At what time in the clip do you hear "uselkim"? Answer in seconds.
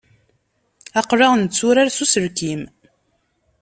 2.03-2.61